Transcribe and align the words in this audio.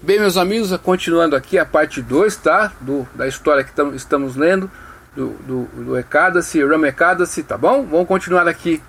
Bem, 0.00 0.20
meus 0.20 0.36
amigos, 0.36 0.74
continuando 0.76 1.34
aqui 1.34 1.58
a 1.58 1.66
parte 1.66 2.00
2, 2.00 2.36
tá? 2.36 2.70
Do, 2.80 3.06
da 3.16 3.26
história 3.26 3.64
que 3.64 3.72
tam, 3.72 3.92
estamos 3.96 4.36
lendo, 4.36 4.70
do, 5.14 5.30
do, 5.30 5.62
do 5.64 5.98
Ekadasi, 5.98 6.64
Ram 6.64 6.86
Ekadasi, 6.86 7.42
tá 7.42 7.58
bom? 7.58 7.84
Vamos 7.84 8.06
continuar 8.06 8.46
aqui. 8.46 8.80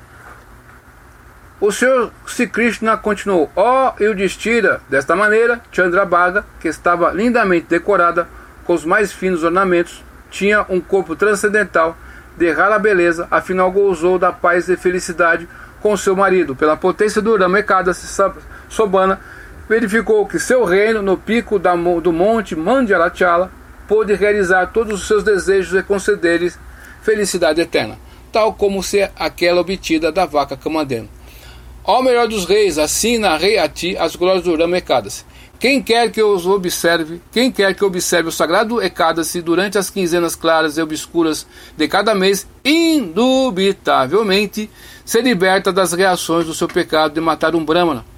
O 1.60 1.72
senhor 1.72 2.12
Sri 2.28 2.46
Krishna 2.46 2.96
continuou, 2.96 3.52
ó 3.56 3.92
oh, 4.00 4.04
Yudhishthira, 4.04 4.82
desta 4.88 5.16
maneira, 5.16 5.60
Chandrabhaga, 5.72 6.46
que 6.60 6.68
estava 6.68 7.10
lindamente 7.10 7.66
decorada 7.68 8.28
com 8.64 8.76
os 8.76 8.86
mais 8.86 9.12
finos 9.12 9.44
ornamentos, 9.44 10.04
tinha 10.30 10.64
um 10.70 10.80
corpo 10.80 11.16
transcendental 11.16 11.98
de 12.38 12.52
rara 12.52 12.78
beleza, 12.78 13.28
afinal 13.32 13.72
gozou 13.72 14.20
da 14.20 14.32
paz 14.32 14.70
e 14.70 14.78
felicidade 14.78 15.50
com 15.82 15.98
seu 15.98 16.16
marido, 16.16 16.56
pela 16.56 16.78
potência 16.78 17.20
do 17.20 17.36
Rama 17.36 17.58
Ekadasi 17.58 18.06
Sobana, 18.70 19.20
verificou 19.70 20.26
que 20.26 20.40
seu 20.40 20.66
reino, 20.66 21.04
no 21.04 21.16
pico 21.16 21.60
da, 21.60 21.76
do 21.76 22.12
monte 22.12 22.56
Mandyalachala, 22.56 23.52
pôde 23.88 24.16
realizar 24.16 24.74
todos 24.74 25.02
os 25.02 25.08
seus 25.08 25.24
desejos 25.24 25.80
e 25.80 25.84
conceder-lhes 25.84 26.58
felicidade 27.04 27.62
eterna, 27.62 28.00
tal 28.32 28.52
como 28.52 28.82
se 28.82 29.08
aquela 29.16 29.62
obtida 29.62 30.12
da 30.12 30.26
vaca 30.26 30.58
Kamadena. 30.58 31.08
Ó 31.84 32.02
melhor 32.02 32.28
dos 32.28 32.46
reis, 32.46 32.80
assim 32.80 33.20
narrei 33.20 33.60
a 33.60 33.70
ti 33.70 33.96
as 33.96 34.16
glórias 34.16 34.44
do 34.44 34.56
Rama 34.56 34.78
Ekadasi. 34.78 35.24
Quem 35.60 35.84
quer 35.84 36.12
que 36.12 36.24
os 36.24 36.48
observe, 36.48 37.22
quem 37.32 37.52
quer 37.52 37.76
que 37.76 37.84
observe 37.84 38.30
o 38.30 38.32
sagrado 38.32 38.82
Ekadasi 38.82 39.42
durante 39.42 39.78
as 39.78 39.90
quinzenas 39.90 40.34
claras 40.36 40.78
e 40.78 40.82
obscuras 40.82 41.46
de 41.76 41.86
cada 41.88 42.16
mês, 42.16 42.48
indubitavelmente 42.64 44.70
se 45.06 45.22
liberta 45.22 45.72
das 45.72 45.94
reações 45.94 46.46
do 46.46 46.56
seu 46.56 46.68
pecado 46.68 47.14
de 47.14 47.22
matar 47.22 47.56
um 47.56 47.64
Brahmana 47.64 48.09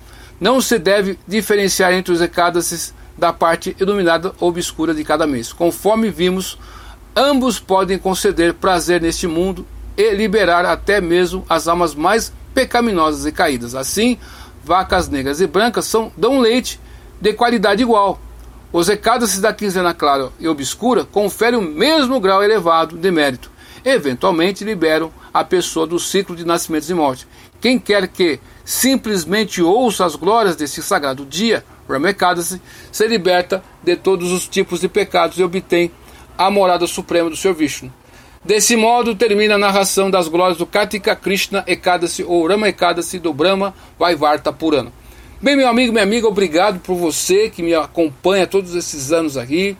não 0.41 0.59
se 0.59 0.79
deve 0.79 1.19
diferenciar 1.27 1.93
entre 1.93 2.11
os 2.11 2.19
recados 2.19 2.95
da 3.15 3.31
parte 3.31 3.77
iluminada 3.79 4.33
ou 4.39 4.49
obscura 4.49 4.91
de 4.91 5.03
cada 5.03 5.27
mês. 5.27 5.53
Conforme 5.53 6.09
vimos, 6.09 6.57
ambos 7.15 7.59
podem 7.59 7.99
conceder 7.99 8.55
prazer 8.55 8.99
neste 8.99 9.27
mundo 9.27 9.63
e 9.95 10.15
liberar 10.15 10.65
até 10.65 10.99
mesmo 10.99 11.45
as 11.47 11.67
almas 11.67 11.93
mais 11.93 12.33
pecaminosas 12.55 13.27
e 13.27 13.31
caídas. 13.31 13.75
Assim, 13.75 14.17
vacas 14.63 15.07
negras 15.07 15.39
e 15.41 15.45
brancas 15.45 15.85
são, 15.85 16.11
dão 16.17 16.39
leite 16.39 16.79
de 17.21 17.33
qualidade 17.33 17.83
igual. 17.83 18.19
Os 18.73 18.87
recados 18.87 19.37
da 19.37 19.53
quinzena 19.53 19.93
clara 19.93 20.29
e 20.39 20.47
obscura 20.47 21.05
conferem 21.05 21.59
o 21.59 21.61
mesmo 21.61 22.19
grau 22.19 22.43
elevado 22.43 22.97
de 22.97 23.11
mérito. 23.11 23.51
Eventualmente 23.85 24.63
liberam 24.63 25.11
a 25.31 25.43
pessoa 25.43 25.85
do 25.85 25.99
ciclo 25.99 26.35
de 26.35 26.45
nascimentos 26.45 26.89
e 26.89 26.93
morte. 26.95 27.27
Quem 27.59 27.77
quer 27.77 28.07
que 28.07 28.39
simplesmente 28.63 29.61
ouça 29.61 30.05
as 30.05 30.15
glórias 30.15 30.55
desse 30.55 30.81
sagrado 30.81 31.25
dia, 31.25 31.63
Ramekadasi, 31.89 32.61
se 32.91 33.07
liberta 33.07 33.63
de 33.83 33.95
todos 33.95 34.31
os 34.31 34.47
tipos 34.47 34.79
de 34.79 34.87
pecados 34.87 35.37
e 35.37 35.43
obtém 35.43 35.91
a 36.37 36.49
morada 36.49 36.87
suprema 36.87 37.29
do 37.29 37.35
Senhor 37.35 37.53
Vishnu. 37.53 37.91
Desse 38.43 38.75
modo, 38.75 39.13
termina 39.13 39.55
a 39.55 39.57
narração 39.57 40.09
das 40.09 40.27
glórias 40.27 40.57
do 40.57 40.65
Kartika 40.65 41.15
Krishna 41.15 41.63
Ekadasi 41.67 42.23
ou 42.23 42.47
Rama 42.47 42.67
Ekadasi 42.67 43.19
do 43.19 43.31
Brahma 43.31 43.73
Vaivarta 43.99 44.51
Purana. 44.51 44.91
Bem, 45.39 45.55
meu 45.55 45.67
amigo, 45.67 45.91
minha 45.91 46.03
amiga, 46.03 46.27
obrigado 46.27 46.79
por 46.79 46.95
você 46.95 47.49
que 47.49 47.61
me 47.61 47.75
acompanha 47.75 48.47
todos 48.47 48.73
esses 48.73 49.11
anos 49.11 49.37
aqui. 49.37 49.77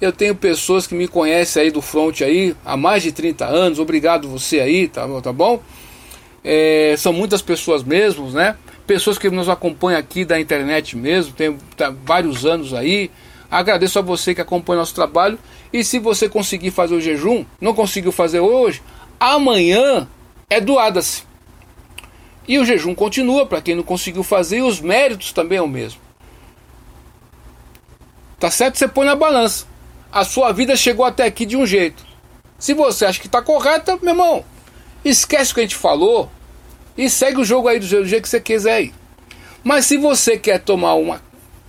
Eu 0.00 0.12
tenho 0.12 0.34
pessoas 0.34 0.86
que 0.86 0.94
me 0.94 1.08
conhecem 1.08 1.62
aí 1.62 1.70
do 1.70 1.80
front 1.80 2.22
aí 2.22 2.54
há 2.64 2.76
mais 2.76 3.02
de 3.02 3.12
30 3.12 3.46
anos. 3.46 3.78
Obrigado 3.78 4.28
você 4.28 4.60
aí, 4.60 4.88
tá, 4.88 5.06
tá 5.22 5.32
bom? 5.32 5.62
É, 6.48 6.94
são 6.96 7.12
muitas 7.12 7.42
pessoas 7.42 7.82
mesmo, 7.82 8.30
né? 8.30 8.56
Pessoas 8.86 9.18
que 9.18 9.28
nos 9.28 9.48
acompanham 9.48 9.98
aqui 9.98 10.24
da 10.24 10.38
internet 10.38 10.96
mesmo, 10.96 11.32
tem 11.32 11.58
tá, 11.76 11.92
vários 12.04 12.46
anos 12.46 12.72
aí. 12.72 13.10
Agradeço 13.50 13.98
a 13.98 14.02
você 14.02 14.32
que 14.32 14.40
acompanha 14.40 14.78
nosso 14.78 14.94
trabalho. 14.94 15.40
E 15.72 15.82
se 15.82 15.98
você 15.98 16.28
conseguir 16.28 16.70
fazer 16.70 16.94
o 16.94 17.00
jejum, 17.00 17.44
não 17.60 17.74
conseguiu 17.74 18.12
fazer 18.12 18.38
hoje, 18.38 18.80
amanhã 19.18 20.06
é 20.48 20.60
doada-se. 20.60 21.24
E 22.46 22.60
o 22.60 22.64
jejum 22.64 22.94
continua 22.94 23.44
para 23.44 23.60
quem 23.60 23.74
não 23.74 23.82
conseguiu 23.82 24.22
fazer, 24.22 24.58
e 24.58 24.62
os 24.62 24.80
méritos 24.80 25.32
também 25.32 25.58
é 25.58 25.62
o 25.62 25.66
mesmo. 25.66 26.00
Tá 28.38 28.52
certo? 28.52 28.78
Você 28.78 28.86
põe 28.86 29.04
na 29.04 29.16
balança. 29.16 29.66
A 30.12 30.24
sua 30.24 30.52
vida 30.52 30.76
chegou 30.76 31.04
até 31.04 31.24
aqui 31.24 31.44
de 31.44 31.56
um 31.56 31.66
jeito. 31.66 32.06
Se 32.56 32.72
você 32.72 33.04
acha 33.04 33.18
que 33.18 33.26
está 33.26 33.42
correta, 33.42 33.98
meu 34.00 34.12
irmão, 34.12 34.44
esquece 35.04 35.50
o 35.50 35.54
que 35.54 35.60
a 35.60 35.64
gente 35.64 35.74
falou, 35.74 36.30
e 36.96 37.10
segue 37.10 37.40
o 37.40 37.44
jogo 37.44 37.68
aí 37.68 37.78
do 37.78 37.86
jeito 37.86 38.22
que 38.22 38.28
você 38.28 38.40
quiser 38.40 38.74
aí. 38.74 38.94
Mas 39.62 39.86
se 39.86 39.96
você 39.96 40.38
quer 40.38 40.60
tomar 40.60 40.94
uma. 40.94 41.20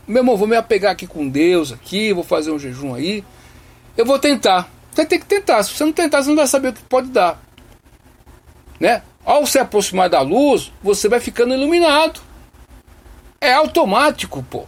Meu 0.08 0.22
irmão, 0.22 0.38
vou 0.38 0.48
me 0.48 0.56
apegar 0.56 0.92
aqui 0.92 1.06
com 1.06 1.28
Deus, 1.28 1.72
aqui, 1.72 2.14
vou 2.14 2.24
fazer 2.24 2.52
um 2.52 2.60
jejum 2.60 2.94
aí. 2.94 3.24
Eu 3.98 4.06
vou 4.06 4.20
tentar. 4.20 4.70
Você 4.92 5.06
tem 5.06 5.20
que 5.20 5.26
tentar. 5.26 5.64
Se 5.64 5.74
você 5.74 5.84
não 5.84 5.92
tentar, 5.92 6.22
você 6.22 6.30
não 6.30 6.36
vai 6.36 6.48
saber 6.48 6.70
o 6.70 6.74
que 6.74 6.82
pode 6.84 7.10
dar. 7.10 7.42
Né? 8.80 9.02
Ao 9.26 9.46
se 9.46 9.60
aproximar 9.60 10.10
da 10.10 10.22
luz, 10.22 10.72
você 10.82 11.10
vai 11.10 11.20
ficando 11.20 11.54
iluminado. 11.54 12.22
É 13.42 13.54
automático, 13.54 14.46
pô. 14.50 14.66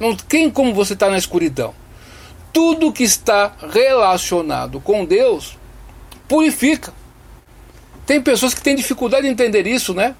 Não 0.00 0.16
tem 0.16 0.50
como 0.50 0.72
você 0.72 0.94
estar 0.94 1.06
tá 1.06 1.12
na 1.12 1.18
escuridão. 1.18 1.74
Tudo 2.52 2.92
que 2.92 3.02
está 3.02 3.52
relacionado 3.70 4.80
com 4.80 5.04
Deus 5.04 5.58
purifica. 6.28 6.92
Tem 8.06 8.20
pessoas 8.20 8.52
que 8.52 8.62
têm 8.62 8.76
dificuldade 8.76 9.26
de 9.26 9.32
entender 9.32 9.66
isso, 9.66 9.94
né? 9.94 10.14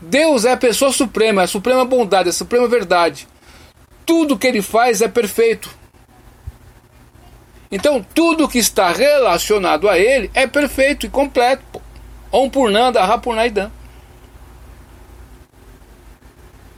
Deus 0.00 0.44
é 0.44 0.52
a 0.52 0.56
pessoa 0.56 0.92
suprema, 0.92 1.42
é 1.42 1.44
a 1.44 1.48
suprema 1.48 1.84
bondade, 1.84 2.28
é 2.28 2.30
a 2.30 2.34
suprema 2.34 2.68
verdade. 2.68 3.26
Tudo 4.04 4.38
que 4.38 4.46
ele 4.46 4.62
faz 4.62 5.00
é 5.00 5.08
perfeito. 5.08 5.70
Então, 7.70 8.04
tudo 8.14 8.48
que 8.48 8.58
está 8.58 8.90
relacionado 8.90 9.88
a 9.88 9.98
ele 9.98 10.30
é 10.34 10.46
perfeito 10.46 11.04
e 11.04 11.10
completo. 11.10 11.82
Om 12.30 12.48
Purnanda, 12.48 13.04
Rapurnaidan. 13.04 13.70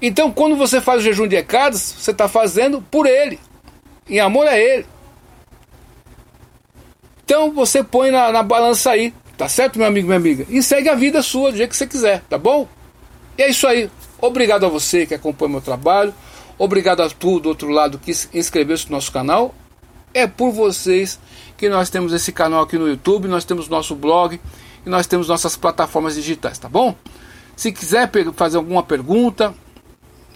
Então, 0.03 0.33
quando 0.33 0.57
você 0.57 0.81
faz 0.81 1.01
o 1.01 1.05
jejum 1.05 1.29
de 1.29 1.37
Ekadas, 1.37 1.95
você 1.99 2.11
está 2.11 2.27
fazendo 2.29 2.81
por 2.81 3.07
ele, 3.07 3.39
em 4.09 4.19
amor 4.19 4.47
a 4.47 4.59
ele. 4.59 4.87
Então, 7.25 7.53
você 7.53 7.85
põe 7.85 8.11
na, 8.11 8.33
na 8.33 8.43
balança 8.43 8.91
aí 8.91 9.13
Tá 9.41 9.49
certo, 9.49 9.79
meu 9.79 9.89
amigo, 9.89 10.07
minha 10.07 10.19
amiga? 10.19 10.45
E 10.51 10.63
segue 10.63 10.91
a 10.91 10.95
vida 10.95 11.23
sua 11.23 11.51
do 11.51 11.57
jeito 11.57 11.71
que 11.71 11.77
você 11.79 11.87
quiser, 11.87 12.21
tá 12.29 12.37
bom? 12.37 12.69
E 13.39 13.43
é 13.43 13.49
isso 13.49 13.67
aí. 13.67 13.91
Obrigado 14.21 14.67
a 14.67 14.69
você 14.69 15.07
que 15.07 15.15
acompanha 15.15 15.53
meu 15.53 15.63
trabalho. 15.63 16.13
Obrigado 16.59 17.01
a 17.01 17.09
tu 17.09 17.41
do 17.41 17.49
outro 17.49 17.71
lado 17.71 17.99
que 17.99 18.13
inscreveu-se 18.35 18.85
no 18.91 18.97
nosso 18.97 19.11
canal. 19.11 19.55
É 20.13 20.27
por 20.27 20.53
vocês 20.53 21.19
que 21.57 21.71
nós 21.71 21.89
temos 21.89 22.13
esse 22.13 22.33
canal 22.33 22.61
aqui 22.61 22.77
no 22.77 22.87
YouTube, 22.87 23.29
nós 23.29 23.47
temos 23.47 23.67
nosso 23.67 23.95
blog 23.95 24.39
e 24.85 24.91
nós 24.91 25.07
temos 25.07 25.27
nossas 25.27 25.57
plataformas 25.57 26.17
digitais, 26.17 26.59
tá 26.59 26.69
bom? 26.69 26.95
Se 27.57 27.73
quiser 27.73 28.11
fazer 28.37 28.59
alguma 28.59 28.83
pergunta, 28.83 29.55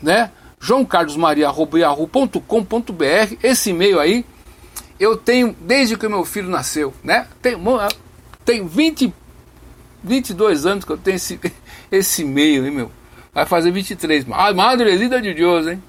né? 0.03 0.31
joãocarlosmaria.yahoo.com.br 0.59 3.37
Esse 3.43 3.69
e-mail 3.69 4.01
aí 4.01 4.25
eu 4.99 5.15
tenho 5.15 5.55
desde 5.61 5.99
que 5.99 6.09
meu 6.09 6.25
filho 6.25 6.49
nasceu, 6.49 6.95
né? 7.03 7.27
Tem, 7.43 7.55
tem 8.45 8.67
20, 8.67 9.13
22 10.03 10.67
anos 10.67 10.85
que 10.85 10.93
eu 10.93 10.99
tenho 10.99 11.17
esse, 11.17 11.41
esse 11.91 12.23
e-mail, 12.23 12.67
hein, 12.67 12.71
meu? 12.71 12.91
Vai 13.33 13.47
fazer 13.47 13.71
23. 13.71 14.27
Ah, 14.31 14.53
Madrezida 14.53 15.21
de 15.21 15.35
Deus, 15.35 15.67
hein? 15.67 15.83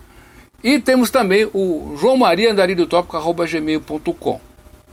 E 0.63 0.79
temos 0.79 1.11
também 1.11 1.49
o 1.53 1.95
João 1.99 2.17
Maria 2.17 2.51
gmail.com. 2.53 4.41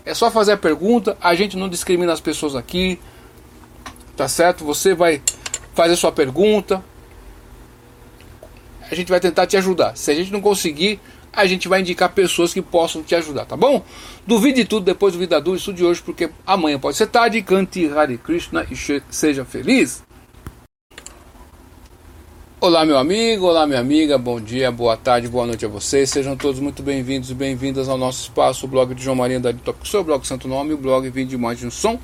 É 0.05 0.13
só 0.13 0.31
fazer 0.31 0.53
a 0.53 0.57
pergunta, 0.57 1.17
a 1.21 1.35
gente 1.35 1.57
não 1.57 1.69
discrimina 1.69 2.13
as 2.13 2.21
pessoas 2.21 2.55
aqui, 2.55 2.99
tá 4.17 4.29
certo? 4.29 4.65
Você 4.65 4.95
vai 4.95 5.23
fazer 5.75 5.97
sua 5.97 6.13
pergunta, 6.13 6.85
a 8.91 8.95
gente 8.95 9.09
vai 9.09 9.21
tentar 9.21 9.47
te 9.47 9.57
ajudar. 9.57 9.97
Se 9.97 10.11
a 10.11 10.15
gente 10.15 10.31
não 10.31 10.43
conseguir, 10.43 11.01
a 11.33 11.47
gente 11.47 11.67
vai 11.67 11.81
indicar 11.81 12.13
pessoas 12.13 12.53
que 12.53 12.61
possam 12.61 13.03
te 13.03 13.15
ajudar, 13.15 13.47
tá 13.47 13.57
bom? 13.57 13.83
Duvide 14.27 14.65
tudo, 14.65 14.85
depois 14.85 15.15
duvida 15.15 15.41
tudo, 15.41 15.57
isso 15.57 15.73
de 15.73 15.85
hoje, 15.85 16.03
porque 16.03 16.29
amanhã 16.47 16.79
pode 16.79 16.97
ser 16.97 17.07
tarde. 17.07 17.41
Cante 17.43 17.89
Hare 17.89 18.19
Krishna 18.19 18.67
e 18.71 18.77
seja 19.11 19.45
feliz. 19.45 20.03
Olá, 22.61 22.85
meu 22.85 22.97
amigo, 22.97 23.47
olá, 23.47 23.67
minha 23.67 23.81
amiga, 23.81 24.17
bom 24.17 24.41
dia, 24.41 24.71
boa 24.71 24.97
tarde, 24.97 25.27
boa 25.27 25.47
noite 25.47 25.65
a 25.65 25.69
vocês. 25.69 26.11
Sejam 26.11 26.37
todos 26.37 26.61
muito 26.61 26.81
bem-vindos 26.81 27.31
e 27.31 27.35
bem-vindas 27.35 27.89
ao 27.89 27.99
nosso 27.99 28.23
espaço, 28.23 28.67
o 28.67 28.69
blog 28.69 28.95
de 28.95 29.03
João 29.03 29.17
Maria 29.17 29.41
da 29.41 29.53
Top, 29.53 29.89
seu 29.89 30.05
blog 30.05 30.25
Santo 30.25 30.47
Nome, 30.47 30.75
o 30.75 30.79
blog 30.79 31.09
Vídeo 31.11 31.37
Imagem 31.37 31.71
Som. 31.71 31.99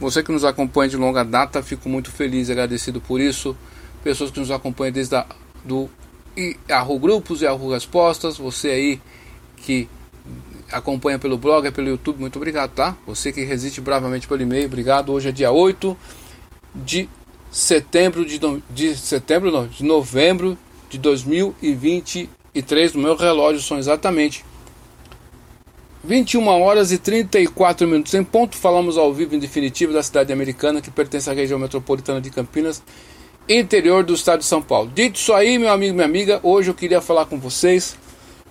Você 0.00 0.22
que 0.22 0.32
nos 0.32 0.44
acompanha 0.44 0.88
de 0.88 0.96
longa 0.96 1.22
data, 1.22 1.62
fico 1.62 1.90
muito 1.90 2.10
feliz 2.10 2.48
e 2.48 2.52
agradecido 2.52 3.02
por 3.02 3.20
isso. 3.20 3.54
Pessoas 4.02 4.30
que 4.30 4.40
nos 4.40 4.50
acompanham 4.50 4.92
desde 4.92 5.14
a, 5.14 5.26
do 5.62 5.90
e 6.36 6.56
grupos 7.00 7.42
e 7.42 7.46
arro 7.46 7.72
respostas. 7.72 8.38
Você 8.38 8.68
aí 8.70 9.00
que 9.56 9.88
acompanha 10.70 11.18
pelo 11.18 11.36
blog, 11.36 11.70
pelo 11.70 11.88
YouTube, 11.88 12.20
muito 12.20 12.36
obrigado, 12.36 12.70
tá? 12.70 12.96
Você 13.06 13.32
que 13.32 13.44
resiste 13.44 13.80
bravamente 13.80 14.26
pelo 14.26 14.42
e-mail, 14.42 14.66
obrigado. 14.66 15.12
Hoje 15.12 15.28
é 15.28 15.32
dia 15.32 15.50
8 15.50 15.96
de 16.74 17.08
setembro 17.50 18.24
de, 18.24 18.40
de 18.70 18.96
setembro, 18.96 19.52
não, 19.52 19.66
de 19.66 19.84
novembro 19.84 20.56
de 20.88 20.98
2021, 20.98 22.28
e 22.54 22.62
3 22.62 22.94
no 22.94 23.02
meu 23.02 23.16
relógio 23.16 23.62
são 23.62 23.78
exatamente 23.78 24.44
21 26.04 26.46
horas 26.48 26.92
e 26.92 26.98
34 26.98 27.86
minutos 27.86 28.12
em 28.14 28.24
ponto. 28.24 28.56
Falamos 28.56 28.98
ao 28.98 29.12
vivo 29.12 29.34
em 29.34 29.38
definitivo 29.38 29.92
da 29.92 30.02
cidade 30.02 30.32
americana 30.32 30.80
que 30.80 30.90
pertence 30.90 31.30
à 31.30 31.32
região 31.32 31.58
metropolitana 31.58 32.20
de 32.20 32.30
Campinas, 32.30 32.82
interior 33.48 34.04
do 34.04 34.14
estado 34.14 34.40
de 34.40 34.46
São 34.46 34.62
Paulo. 34.62 34.90
Dito 34.94 35.16
isso 35.16 35.32
aí, 35.32 35.58
meu 35.58 35.70
amigo 35.70 35.92
e 35.92 35.94
minha 35.94 36.06
amiga, 36.06 36.40
hoje 36.42 36.70
eu 36.70 36.74
queria 36.74 37.00
falar 37.00 37.26
com 37.26 37.38
vocês 37.38 37.96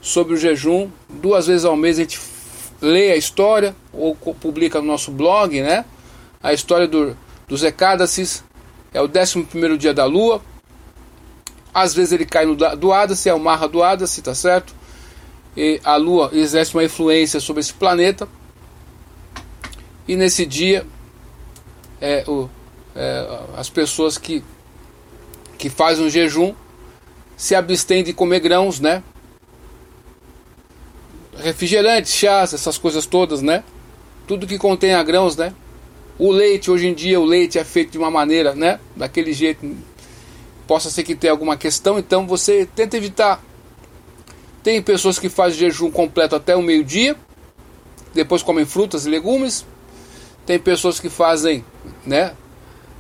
sobre 0.02 0.34
o 0.34 0.38
jejum. 0.38 0.90
Duas 1.10 1.48
vezes 1.48 1.66
ao 1.66 1.76
mês 1.76 1.98
a 1.98 2.02
gente 2.02 2.20
lê 2.82 3.12
a 3.12 3.16
história 3.16 3.76
ou 3.94 4.16
publica 4.16 4.82
no 4.82 4.88
nosso 4.88 5.12
blog, 5.12 5.62
né? 5.62 5.86
A 6.42 6.54
história 6.54 6.88
do, 6.88 7.16
dos 7.48 7.64
Ecádaces. 7.64 8.44
É 8.94 9.02
o 9.02 9.06
11 9.06 9.78
dia 9.78 9.94
da 9.94 10.06
lua. 10.06 10.42
Às 11.74 11.94
vezes 11.94 12.12
ele 12.12 12.26
cai 12.26 12.46
no 12.46 12.56
do 12.56 12.92
Adace, 12.92 13.30
é 13.30 13.34
o 13.34 13.40
Marra 13.40 13.68
do 13.68 13.82
Adace, 13.82 14.22
tá 14.22 14.36
certo? 14.36 14.76
E 15.56 15.80
a 15.84 15.96
lua 15.96 16.30
exerce 16.34 16.74
uma 16.74 16.84
influência 16.84 17.40
sobre 17.40 17.62
esse 17.62 17.74
planeta. 17.74 18.28
E 20.08 20.16
nesse 20.18 20.46
dia, 20.46 20.86
é, 22.02 22.26
o, 22.28 22.50
é, 22.96 23.40
as 23.56 23.70
pessoas 23.70 24.18
que, 24.18 24.44
que 25.62 25.70
fazem 25.70 26.04
um 26.04 26.10
jejum 26.10 26.56
se 27.38 27.54
abstêm 27.54 28.04
de 28.04 28.14
comer 28.14 28.40
grãos, 28.40 28.80
né? 28.80 29.04
refrigerantes, 31.38 32.14
chás, 32.14 32.54
essas 32.54 32.78
coisas 32.78 33.06
todas, 33.06 33.42
né? 33.42 33.64
Tudo 34.28 34.48
que 34.48 34.58
contém 34.58 34.92
grãos, 35.06 35.36
né? 35.36 35.54
O 36.18 36.32
leite, 36.32 36.70
hoje 36.70 36.88
em 36.88 36.94
dia, 36.94 37.20
o 37.20 37.26
leite 37.26 37.60
é 37.60 37.64
feito 37.64 37.92
de 37.92 37.98
uma 37.98 38.10
maneira, 38.12 38.54
né? 38.56 38.80
Daquele 38.96 39.34
jeito, 39.34 39.76
possa 40.68 40.90
ser 40.90 41.04
que 41.04 41.16
tenha 41.16 41.32
alguma 41.32 41.56
questão, 41.56 42.00
então 42.00 42.26
você 42.26 42.68
tenta 42.76 42.98
evitar. 42.98 43.44
Tem 44.64 44.82
pessoas 44.82 45.18
que 45.18 45.30
fazem 45.30 45.60
jejum 45.60 45.92
completo 45.92 46.36
até 46.36 46.56
o 46.56 46.62
meio-dia, 46.62 47.16
depois 48.14 48.44
comem 48.44 48.66
frutas 48.66 49.06
e 49.06 49.10
legumes. 49.10 49.66
Tem 50.46 50.60
pessoas 50.60 51.00
que 51.00 51.10
fazem, 51.10 51.64
né? 52.06 52.34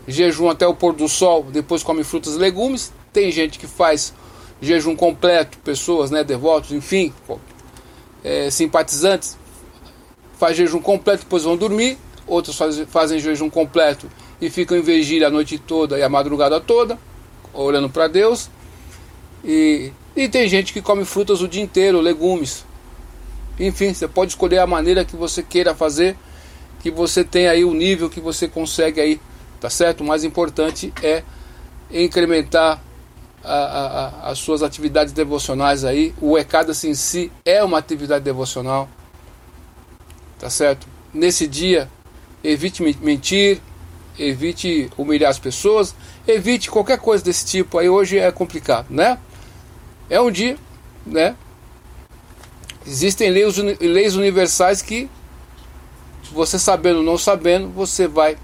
Jejum 0.07 0.49
até 0.49 0.67
o 0.67 0.73
pôr 0.73 0.93
do 0.93 1.07
sol, 1.07 1.43
depois 1.43 1.83
comem 1.83 2.03
frutas 2.03 2.35
e 2.35 2.37
legumes. 2.37 2.91
Tem 3.13 3.31
gente 3.31 3.59
que 3.59 3.67
faz 3.67 4.13
jejum 4.61 4.95
completo, 4.95 5.57
pessoas, 5.59 6.11
né, 6.11 6.23
devotos, 6.23 6.71
enfim, 6.71 7.13
é, 8.23 8.49
simpatizantes 8.49 9.37
faz 10.41 10.57
jejum 10.57 10.81
completo 10.81 11.19
depois 11.19 11.43
vão 11.43 11.55
dormir, 11.55 11.99
outros 12.25 12.57
faz, 12.57 12.79
fazem 12.89 13.19
jejum 13.19 13.47
completo 13.47 14.09
e 14.41 14.49
ficam 14.49 14.75
em 14.75 14.81
vigília 14.81 15.27
a 15.27 15.29
noite 15.29 15.59
toda 15.59 15.99
e 15.99 16.01
a 16.01 16.09
madrugada 16.09 16.59
toda, 16.59 16.97
orando 17.53 17.91
para 17.91 18.07
Deus. 18.07 18.49
E, 19.45 19.91
e 20.15 20.27
tem 20.27 20.49
gente 20.49 20.73
que 20.73 20.81
come 20.81 21.05
frutas 21.05 21.43
o 21.43 21.47
dia 21.47 21.61
inteiro, 21.61 22.01
legumes. 22.01 22.65
Enfim, 23.59 23.93
você 23.93 24.07
pode 24.07 24.31
escolher 24.31 24.57
a 24.57 24.65
maneira 24.65 25.05
que 25.05 25.15
você 25.15 25.43
queira 25.43 25.75
fazer, 25.75 26.17
que 26.79 26.89
você 26.89 27.23
tem 27.23 27.47
aí 27.47 27.63
o 27.63 27.75
nível 27.75 28.09
que 28.09 28.19
você 28.19 28.47
consegue 28.47 28.99
aí, 28.99 29.21
tá 29.61 29.69
certo? 29.69 30.01
O 30.01 30.03
mais 30.03 30.23
importante 30.23 30.91
é 31.03 31.23
incrementar 31.91 32.81
a, 33.43 33.53
a, 33.53 34.31
as 34.31 34.39
suas 34.39 34.63
atividades 34.63 35.13
devocionais 35.13 35.85
aí. 35.85 36.13
O 36.19 36.37
ECADAS 36.37 36.83
em 36.83 36.95
si 36.95 37.31
é 37.45 37.63
uma 37.63 37.77
atividade 37.77 38.25
devocional. 38.25 38.89
Tá 40.39 40.49
certo? 40.49 40.87
Nesse 41.13 41.45
dia, 41.45 41.87
evite 42.43 42.81
mentir, 42.99 43.61
evite 44.17 44.89
humilhar 44.97 45.29
as 45.29 45.37
pessoas, 45.37 45.93
evite 46.27 46.69
qualquer 46.69 46.97
coisa 46.97 47.23
desse 47.23 47.45
tipo. 47.45 47.77
Aí 47.77 47.87
hoje 47.87 48.17
é 48.17 48.31
complicado, 48.31 48.87
né? 48.89 49.19
É 50.09 50.19
um 50.19 50.31
dia, 50.31 50.57
né? 51.05 51.35
Existem 52.85 53.29
leis, 53.29 53.57
leis 53.57 54.15
universais 54.15 54.81
que 54.81 55.07
você 56.31 56.57
sabendo 56.57 56.97
ou 56.97 57.03
não 57.03 57.17
sabendo, 57.17 57.69
você 57.69 58.07
vai 58.07 58.37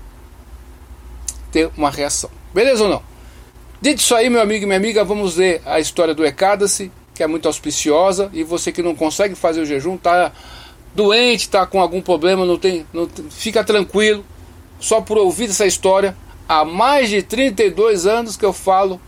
ter 1.52 1.70
uma 1.78 1.90
reação. 1.90 2.30
Beleza 2.54 2.84
ou 2.84 2.90
não? 2.90 3.04
Dito 3.82 4.00
isso 4.00 4.16
aí, 4.16 4.30
meu 4.30 4.42
amigo 4.42 4.64
e 4.64 4.66
minha 4.66 4.78
amiga, 4.78 5.04
vamos 5.04 5.36
ver 5.36 5.62
a 5.66 5.80
história 5.80 6.14
do 6.14 6.26
Ecádace, 6.26 6.92
que 7.14 7.22
é 7.22 7.28
muito 7.28 7.48
auspiciosa, 7.48 8.30
e 8.34 8.44
você 8.44 8.72
que 8.72 8.82
não 8.82 8.96
consegue 8.96 9.36
fazer 9.36 9.62
o 9.62 9.66
jejum, 9.66 9.98
tá 9.98 10.32
doente, 10.96 11.48
tá 11.48 11.66
com 11.66 11.80
algum 11.80 12.02
problema, 12.02 12.46
não 12.46 12.58
tem, 12.58 12.86
não, 12.92 13.08
fica 13.30 13.64
tranquilo, 13.64 14.26
só 14.80 15.00
por 15.00 15.18
ouvir 15.18 15.50
essa 15.50 15.66
história, 15.66 16.16
há 16.50 16.66
mais 16.66 17.10
de 17.10 17.22
32 17.22 18.08
anos 18.08 18.36
que 18.36 18.46
eu 18.46 18.54
falo 18.54 19.00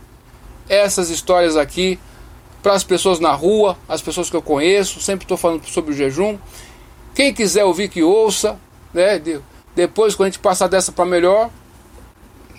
essas 0.68 1.10
histórias 1.10 1.56
aqui 1.56 1.98
para 2.62 2.74
as 2.74 2.84
pessoas 2.84 3.18
na 3.18 3.32
rua, 3.32 3.76
as 3.88 4.00
pessoas 4.00 4.30
que 4.30 4.36
eu 4.36 4.42
conheço, 4.42 5.00
sempre 5.00 5.24
estou 5.24 5.36
falando 5.36 5.64
sobre 5.66 5.92
o 5.92 5.96
jejum. 5.96 6.38
Quem 7.14 7.32
quiser 7.34 7.64
ouvir 7.64 7.88
que 7.88 8.02
ouça, 8.02 8.56
né? 8.92 9.20
Depois, 9.74 10.14
quando 10.14 10.28
a 10.28 10.30
gente 10.30 10.40
passar 10.40 10.68
dessa 10.68 10.92
para 10.92 11.04
melhor, 11.04 11.50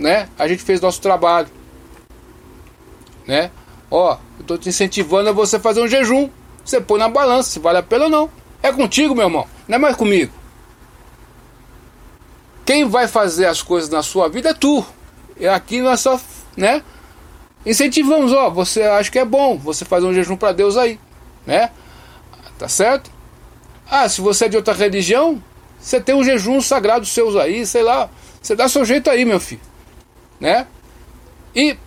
né? 0.02 0.28
A 0.38 0.48
gente 0.48 0.64
fez 0.64 0.82
nosso 0.82 1.00
trabalho 1.00 1.48
né? 3.32 3.52
Ó, 3.90 4.18
eu 4.40 4.46
tô 4.46 4.58
te 4.58 4.70
incentivando 4.70 5.30
a 5.30 5.34
você 5.34 5.60
fazer 5.60 5.82
um 5.82 5.88
jejum. 5.88 6.30
Você 6.64 6.80
põe 6.80 7.00
na 7.00 7.10
balança 7.10 7.50
se 7.50 7.60
vale 7.60 7.78
a 7.78 7.84
pena 7.84 8.06
ou 8.06 8.10
não. 8.10 8.30
É 8.62 8.72
contigo, 8.72 9.16
meu 9.16 9.26
irmão, 9.26 9.48
não 9.68 9.76
é 9.76 9.80
mais 9.80 9.96
comigo. 9.96 10.34
Quem 12.66 12.88
vai 12.88 13.08
fazer 13.08 13.48
as 13.48 13.62
coisas 13.62 13.90
na 13.90 14.04
sua 14.04 14.30
vida 14.30 14.50
é 14.50 14.54
tu. 14.54 14.86
E 15.38 15.48
aqui 15.48 15.82
nós 15.82 16.00
só, 16.00 16.20
né? 16.56 16.84
Incentivamos, 17.66 18.32
ó, 18.32 18.50
você 18.50 18.84
acha 18.84 19.10
que 19.10 19.20
é 19.20 19.26
bom 19.26 19.58
você 19.58 19.84
fazer 19.86 20.06
um 20.06 20.14
jejum 20.14 20.36
para 20.36 20.52
Deus 20.52 20.78
aí, 20.78 21.00
né? 21.46 21.72
Tá 22.58 22.68
certo? 22.68 23.10
Ah, 23.90 24.08
se 24.08 24.22
você 24.22 24.46
é 24.46 24.50
de 24.50 24.58
outra 24.58 24.74
religião, 24.74 25.42
você 25.80 26.00
tem 26.00 26.14
um 26.14 26.24
jejum 26.24 26.62
sagrado 26.62 27.06
seus 27.06 27.36
aí, 27.36 27.66
sei 27.66 27.84
lá. 27.84 28.10
Você 28.42 28.56
dá 28.56 28.70
seu 28.70 28.86
jeito 28.86 29.10
aí, 29.10 29.26
meu 29.26 29.40
filho, 29.40 29.62
né? 30.42 30.66
E 31.56 31.78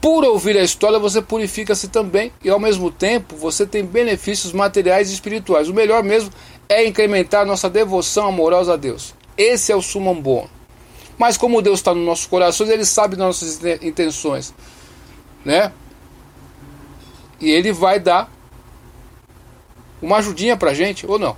por 0.00 0.22
ouvir 0.22 0.56
a 0.58 0.62
história, 0.62 0.98
você 0.98 1.22
purifica-se 1.22 1.88
também 1.88 2.30
e, 2.44 2.50
ao 2.50 2.60
mesmo 2.60 2.90
tempo, 2.90 3.34
você 3.36 3.66
tem 3.66 3.82
benefícios 3.82 4.52
materiais 4.52 5.10
e 5.10 5.14
espirituais. 5.14 5.70
O 5.70 5.74
melhor 5.74 6.02
mesmo 6.02 6.30
é 6.68 6.86
incrementar 6.86 7.46
nossa 7.46 7.70
devoção 7.70 8.28
amorosa 8.28 8.74
a 8.74 8.76
Deus. 8.76 9.14
Esse 9.36 9.72
é 9.72 9.76
o 9.76 9.80
sumo 9.80 10.14
bom. 10.14 10.46
Mas 11.16 11.38
como 11.38 11.62
Deus 11.62 11.78
está 11.78 11.94
nos 11.94 12.04
nossos 12.04 12.26
corações, 12.26 12.68
Ele 12.68 12.84
sabe 12.84 13.16
das 13.16 13.26
nossas 13.26 13.60
intenções, 13.82 14.52
né? 15.42 15.72
E 17.40 17.50
Ele 17.50 17.72
vai 17.72 17.98
dar 17.98 18.30
uma 20.02 20.18
ajudinha 20.18 20.56
para 20.56 20.74
gente 20.74 21.06
ou 21.06 21.18
não. 21.18 21.34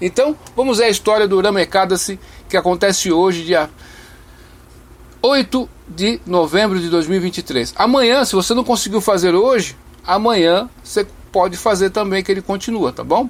Então, 0.00 0.34
vamos 0.56 0.78
ver 0.78 0.84
a 0.84 0.88
história 0.88 1.28
do 1.28 1.40
Ramekadasi 1.40 2.18
que 2.48 2.56
acontece 2.56 3.12
hoje, 3.12 3.44
dia 3.44 3.68
8 5.20 5.68
de 5.88 6.20
novembro 6.24 6.78
de 6.78 6.88
2023. 6.88 7.74
Amanhã, 7.76 8.24
se 8.24 8.36
você 8.36 8.54
não 8.54 8.62
conseguiu 8.62 9.00
fazer 9.00 9.34
hoje, 9.34 9.76
amanhã 10.06 10.68
você 10.82 11.06
pode 11.32 11.56
fazer 11.56 11.90
também 11.90 12.22
que 12.22 12.30
ele 12.30 12.42
continua, 12.42 12.92
tá 12.92 13.02
bom? 13.02 13.28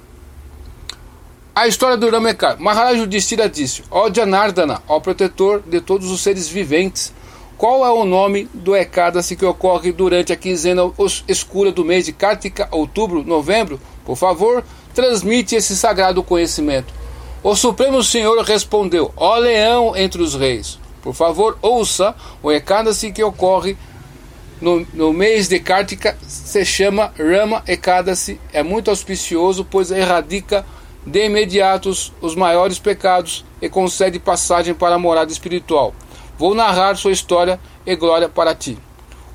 A 1.55 1.67
história 1.67 1.97
do 1.97 2.09
Ramekar. 2.09 2.59
Maharaj 2.59 2.99
Yudhishthira 2.99 3.49
disse: 3.49 3.83
Ó 3.89 4.09
Janardana, 4.13 4.81
ó 4.87 4.99
protetor 4.99 5.63
de 5.65 5.81
todos 5.81 6.11
os 6.11 6.21
seres 6.21 6.47
viventes, 6.47 7.11
qual 7.57 7.83
é 7.85 7.89
o 7.89 8.05
nome 8.05 8.47
do 8.53 8.75
Ekadasi 8.75 9.35
que 9.35 9.45
ocorre 9.45 9.91
durante 9.91 10.31
a 10.31 10.35
quinzena 10.37 10.83
escura 11.27 11.71
do 11.71 11.83
mês 11.83 12.05
de 12.05 12.13
Kartika, 12.13 12.69
outubro, 12.71 13.23
novembro? 13.23 13.81
Por 14.05 14.15
favor, 14.15 14.63
transmite 14.93 15.55
esse 15.55 15.75
sagrado 15.75 16.23
conhecimento. 16.23 16.93
O 17.43 17.55
Supremo 17.55 18.03
Senhor 18.03 18.41
respondeu: 18.43 19.11
Ó 19.17 19.37
leão 19.37 19.97
entre 19.97 20.21
os 20.21 20.35
reis, 20.35 20.79
por 21.01 21.13
favor, 21.13 21.57
ouça 21.61 22.15
o 22.41 22.51
Ekadasi 22.51 23.11
que 23.11 23.23
ocorre 23.23 23.77
no, 24.61 24.85
no 24.93 25.13
mês 25.13 25.47
de 25.47 25.59
Kartika, 25.59 26.17
se 26.27 26.65
chama 26.65 27.13
Rama 27.17 27.63
Ekadasi. 27.67 28.39
É 28.51 28.61
muito 28.61 28.89
auspicioso, 28.89 29.63
pois 29.63 29.91
erradica 29.91 30.65
de 31.05 31.25
imediatos 31.25 32.13
os 32.21 32.35
maiores 32.35 32.77
pecados 32.77 33.45
e 33.61 33.69
concede 33.69 34.19
passagem 34.19 34.73
para 34.73 34.95
a 34.95 34.99
morada 34.99 35.31
espiritual. 35.31 35.93
Vou 36.37 36.53
narrar 36.53 36.95
sua 36.95 37.11
história 37.11 37.59
e 37.85 37.95
glória 37.95 38.29
para 38.29 38.53
ti. 38.53 38.77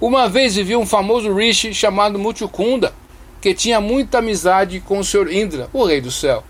Uma 0.00 0.28
vez 0.28 0.56
vivia 0.56 0.78
um 0.78 0.86
famoso 0.86 1.32
rishi 1.34 1.72
chamado 1.72 2.18
Mutyukunda, 2.18 2.92
que 3.40 3.54
tinha 3.54 3.80
muita 3.80 4.18
amizade 4.18 4.80
com 4.80 4.98
o 4.98 5.04
Sr. 5.04 5.32
Indra, 5.32 5.68
o 5.72 5.84
rei 5.84 6.00
do 6.00 6.10
céu, 6.10 6.42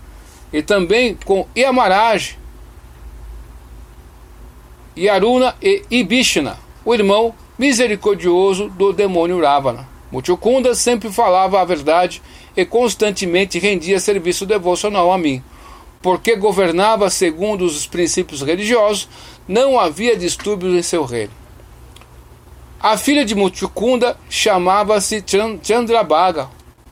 e 0.51 0.61
também 0.61 1.17
com 1.25 1.45
Yamaraj, 1.55 2.37
Yaruna 4.97 5.55
e 5.61 5.83
Ibishna, 5.91 6.57
o 6.85 6.93
irmão 6.93 7.35
misericordioso 7.57 8.69
do 8.69 8.93
demônio 8.93 9.41
Ravana. 9.41 9.87
Mutyukunda 10.09 10.73
sempre 10.73 11.11
falava 11.11 11.59
a 11.59 11.65
verdade 11.65 12.21
e 12.55 12.63
constantemente 12.65 13.59
rendia 13.59 13.99
serviço 13.99 14.45
devocional 14.45 15.11
a 15.11 15.17
mim. 15.17 15.43
Porque 16.01 16.37
governava 16.37 17.09
segundo 17.09 17.65
os 17.65 17.85
princípios 17.85 18.41
religiosos, 18.41 19.09
não 19.45 19.77
havia 19.77 20.15
distúrbios 20.15 20.73
em 20.73 20.81
seu 20.81 21.03
reino. 21.03 21.33
A 22.79 22.97
filha 22.97 23.25
de 23.25 23.35
Mutyukunda 23.35 24.17
chamava-se 24.29 25.23
Chandrabhaga, 25.61 26.47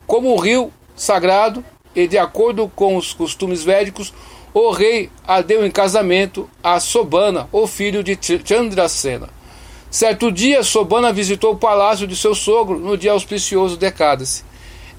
como 0.05 0.33
o 0.33 0.39
rio 0.39 0.73
sagrado 0.95 1.63
e 1.95 2.07
de 2.07 2.17
acordo 2.17 2.69
com 2.75 2.97
os 2.97 3.13
costumes 3.13 3.63
védicos, 3.63 4.13
o 4.53 4.71
rei 4.71 5.09
a 5.27 5.41
deu 5.41 5.65
em 5.65 5.71
casamento 5.71 6.49
a 6.61 6.79
Sobana, 6.79 7.49
o 7.51 7.65
filho 7.65 8.03
de 8.03 8.17
Chandrasena. 8.43 9.29
Certo 9.89 10.31
dia, 10.31 10.63
Sobana 10.63 11.11
visitou 11.11 11.53
o 11.53 11.57
palácio 11.57 12.07
de 12.07 12.15
seu 12.15 12.35
sogro 12.35 12.79
no 12.79 12.97
dia 12.97 13.11
auspicioso 13.11 13.77
de 13.77 13.85
Ekadasi. 13.85 14.43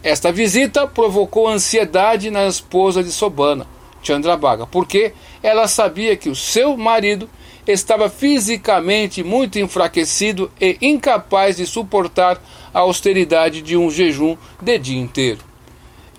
Esta 0.02 0.30
visita 0.30 0.86
provocou 0.86 1.48
ansiedade 1.48 2.30
na 2.30 2.46
esposa 2.46 3.02
de 3.02 3.10
Sobana, 3.10 3.66
Chandrabaga, 4.02 4.66
porque 4.66 5.12
ela 5.42 5.66
sabia 5.66 6.16
que 6.16 6.28
o 6.28 6.36
seu 6.36 6.76
marido 6.76 7.28
estava 7.66 8.10
fisicamente 8.10 9.22
muito 9.22 9.58
enfraquecido 9.58 10.50
e 10.60 10.76
incapaz 10.82 11.56
de 11.56 11.66
suportar 11.66 12.40
a 12.72 12.80
austeridade 12.80 13.62
de 13.62 13.76
um 13.76 13.90
jejum 13.90 14.36
de 14.60 14.78
dia 14.78 15.00
inteiro. 15.00 15.40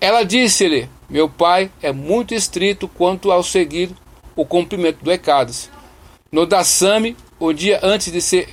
Ela 0.01 0.24
disse-lhe: 0.24 0.89
Meu 1.10 1.30
pai 1.30 1.72
é 1.82 1.92
muito 1.92 2.34
estrito 2.34 2.88
quanto 2.88 3.32
ao 3.32 3.44
seguir 3.44 3.92
o 4.36 4.46
cumprimento 4.46 5.04
do 5.04 5.12
Ekadasi. 5.12 5.70
No 6.32 6.46
Dasami, 6.46 7.16
o 7.40 7.54
dia 7.54 7.80
antes 7.84 8.12
de 8.12 8.22
ser 8.22 8.50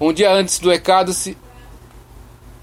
um 0.00 0.12
dia 0.12 0.32
antes 0.32 0.58
do 0.58 0.72
Ekadasi, 0.72 1.36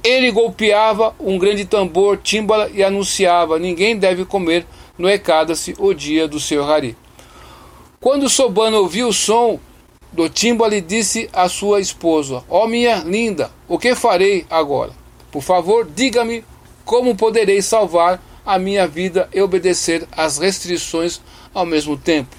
ele 0.03 0.31
golpeava 0.31 1.15
um 1.19 1.37
grande 1.37 1.65
tambor, 1.65 2.17
tímbala 2.17 2.69
e 2.69 2.83
anunciava: 2.83 3.57
Ninguém 3.57 3.97
deve 3.97 4.25
comer 4.25 4.65
no 4.97 5.09
Ekadasi 5.09 5.75
o 5.79 5.93
dia 5.93 6.27
do 6.27 6.39
seu 6.39 6.63
Hari. 6.69 6.97
Quando 7.99 8.29
Sobana 8.29 8.77
ouviu 8.77 9.07
o 9.07 9.13
som 9.13 9.59
do 10.11 10.29
timbale, 10.29 10.81
disse 10.81 11.29
à 11.31 11.47
sua 11.47 11.79
esposa: 11.79 12.43
Ó 12.49 12.65
oh, 12.65 12.67
minha 12.67 12.97
linda, 12.97 13.51
o 13.67 13.79
que 13.79 13.95
farei 13.95 14.45
agora? 14.49 14.91
Por 15.31 15.41
favor, 15.41 15.87
diga-me 15.95 16.43
como 16.83 17.15
poderei 17.15 17.61
salvar 17.61 18.21
a 18.49 18.57
minha 18.59 18.87
vida 18.87 19.29
e 19.33 19.41
obedecer 19.41 20.07
às 20.11 20.37
restrições 20.37 21.21
ao 21.53 21.65
mesmo 21.65 21.95
tempo. 21.95 22.35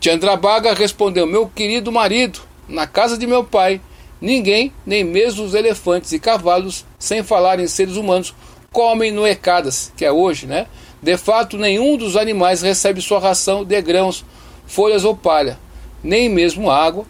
Chandrabaga 0.00 0.72
respondeu: 0.72 1.26
Meu 1.26 1.48
querido 1.48 1.90
marido, 1.90 2.40
na 2.68 2.86
casa 2.86 3.18
de 3.18 3.26
meu 3.26 3.42
pai, 3.42 3.80
ninguém, 4.20 4.72
nem 4.86 5.02
mesmo 5.02 5.44
os 5.44 5.54
elefantes 5.54 6.12
e 6.12 6.18
cavalos, 6.18 6.84
sem 6.98 7.22
falar 7.22 7.58
em 7.58 7.66
seres 7.66 7.96
humanos, 7.96 8.34
comem 8.72 9.10
no 9.10 9.26
Ecadas, 9.26 9.92
que 9.96 10.04
é 10.04 10.12
hoje, 10.12 10.46
né? 10.46 10.66
De 11.02 11.16
fato, 11.16 11.56
nenhum 11.56 11.96
dos 11.96 12.16
animais 12.16 12.62
recebe 12.62 13.00
sua 13.00 13.18
ração 13.18 13.64
de 13.64 13.80
grãos, 13.82 14.24
folhas 14.66 15.04
ou 15.04 15.16
palha 15.16 15.58
nem 16.02 16.28
mesmo 16.28 16.70
água, 16.70 17.04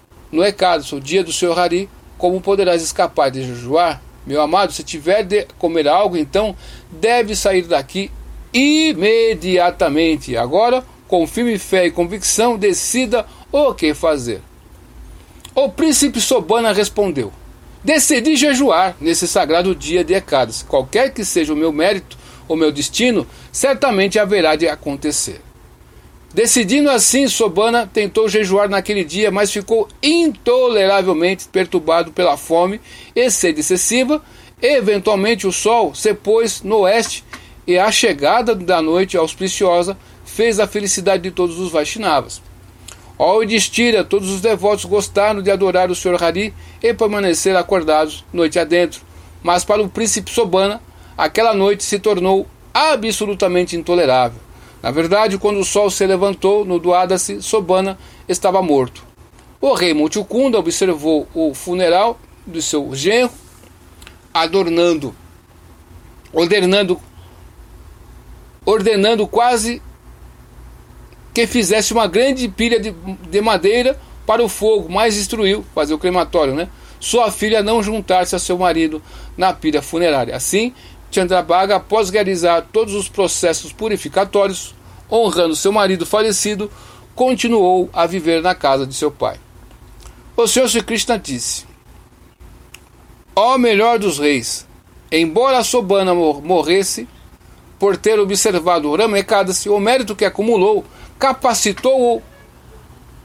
caso, 0.56 0.96
o 0.96 1.00
dia 1.00 1.22
do 1.22 1.32
seu 1.32 1.52
Hari, 1.52 1.88
como 2.18 2.40
poderás 2.40 2.82
escapar 2.82 3.30
de 3.30 3.42
jejuar? 3.42 4.02
Meu 4.30 4.40
amado, 4.40 4.72
se 4.72 4.84
tiver 4.84 5.24
de 5.24 5.44
comer 5.58 5.88
algo, 5.88 6.16
então 6.16 6.54
deve 6.88 7.34
sair 7.34 7.62
daqui 7.62 8.12
imediatamente. 8.54 10.36
Agora, 10.36 10.84
com 11.08 11.26
firme 11.26 11.58
fé 11.58 11.86
e 11.86 11.90
convicção, 11.90 12.56
decida 12.56 13.26
o 13.50 13.74
que 13.74 13.92
fazer. 13.92 14.40
O 15.52 15.68
príncipe 15.68 16.20
Sobana 16.20 16.72
respondeu: 16.72 17.32
Decidi 17.82 18.36
jejuar 18.36 18.96
nesse 19.00 19.26
sagrado 19.26 19.74
dia 19.74 20.04
de 20.04 20.14
Ecadas. 20.14 20.62
Qualquer 20.62 21.12
que 21.12 21.24
seja 21.24 21.52
o 21.52 21.56
meu 21.56 21.72
mérito 21.72 22.16
ou 22.46 22.54
meu 22.54 22.70
destino, 22.70 23.26
certamente 23.50 24.16
haverá 24.16 24.54
de 24.54 24.68
acontecer. 24.68 25.40
Decidindo 26.32 26.88
assim, 26.90 27.26
Sobana 27.26 27.90
tentou 27.92 28.28
jejuar 28.28 28.68
naquele 28.68 29.02
dia, 29.02 29.32
mas 29.32 29.50
ficou 29.50 29.88
intoleravelmente 30.00 31.48
perturbado 31.48 32.12
pela 32.12 32.36
fome 32.36 32.80
e 33.16 33.28
sede 33.30 33.60
excessiva. 33.60 34.22
Eventualmente, 34.62 35.46
o 35.46 35.52
sol 35.52 35.92
se 35.92 36.14
pôs 36.14 36.62
no 36.62 36.80
oeste 36.80 37.24
e 37.66 37.76
a 37.76 37.90
chegada 37.90 38.54
da 38.54 38.80
noite 38.80 39.16
auspiciosa 39.16 39.98
fez 40.24 40.60
a 40.60 40.68
felicidade 40.68 41.24
de 41.24 41.32
todos 41.32 41.58
os 41.58 41.72
Vaishnavas. 41.72 42.40
Ao 43.18 43.42
Idistira, 43.42 44.04
todos 44.04 44.30
os 44.30 44.40
devotos 44.40 44.84
gostaram 44.84 45.42
de 45.42 45.50
adorar 45.50 45.90
o 45.90 45.96
Sr. 45.96 46.22
Hari 46.22 46.54
e 46.80 46.94
permanecer 46.94 47.56
acordados 47.56 48.24
noite 48.32 48.58
adentro. 48.58 49.00
Mas 49.42 49.64
para 49.64 49.82
o 49.82 49.88
príncipe 49.88 50.30
Sobana, 50.30 50.80
aquela 51.18 51.52
noite 51.52 51.82
se 51.82 51.98
tornou 51.98 52.46
absolutamente 52.72 53.76
intolerável. 53.76 54.49
Na 54.82 54.90
verdade, 54.90 55.36
quando 55.38 55.60
o 55.60 55.64
sol 55.64 55.90
se 55.90 56.06
levantou 56.06 56.64
no 56.64 56.78
Duadasi, 56.78 57.42
Sobana 57.42 57.98
estava 58.28 58.62
morto. 58.62 59.04
O 59.60 59.74
rei 59.74 59.92
Mutukunda 59.92 60.58
observou 60.58 61.28
o 61.34 61.52
funeral 61.52 62.18
do 62.46 62.62
seu 62.62 62.94
genro, 62.94 63.30
adornando, 64.32 65.14
ordenando, 66.32 66.98
ordenando 68.64 69.26
quase 69.26 69.82
que 71.34 71.46
fizesse 71.46 71.92
uma 71.92 72.06
grande 72.06 72.48
pilha 72.48 72.80
de, 72.80 72.90
de 73.30 73.40
madeira 73.40 74.00
para 74.26 74.42
o 74.42 74.48
fogo, 74.48 74.88
mas 74.90 75.16
instruiu, 75.16 75.64
fazer 75.74 75.92
o 75.92 75.98
crematório, 75.98 76.54
né? 76.54 76.68
Sua 76.98 77.30
filha 77.30 77.62
não 77.62 77.82
juntar-se 77.82 78.36
a 78.36 78.38
seu 78.38 78.58
marido 78.58 79.02
na 79.36 79.52
pilha 79.52 79.80
funerária. 79.82 80.34
Assim, 80.36 80.72
Chandrabaga, 81.10 81.76
após 81.76 82.10
realizar 82.10 82.66
todos 82.72 82.94
os 82.94 83.08
processos 83.08 83.72
purificatórios, 83.72 84.74
honrando 85.10 85.56
seu 85.56 85.72
marido 85.72 86.06
falecido, 86.06 86.70
continuou 87.14 87.90
a 87.92 88.06
viver 88.06 88.40
na 88.42 88.54
casa 88.54 88.86
de 88.86 88.94
seu 88.94 89.10
pai. 89.10 89.38
O 90.36 90.46
Senhor 90.46 90.68
Sri 90.68 90.82
Krishna 90.82 91.18
disse: 91.18 91.66
Ó 93.34 93.58
melhor 93.58 93.98
dos 93.98 94.18
reis, 94.18 94.66
embora 95.10 95.64
Sobana 95.64 96.14
morresse, 96.14 97.08
por 97.78 97.96
ter 97.96 98.18
observado 98.20 98.94
Ramekadasi, 98.94 99.68
o 99.68 99.80
mérito 99.80 100.14
que 100.14 100.24
acumulou 100.24 100.84
capacitou-o 101.18 102.22